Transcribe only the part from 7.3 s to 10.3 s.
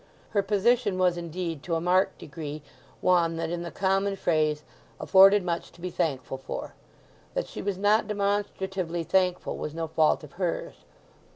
That she was not demonstratively thankful was no fault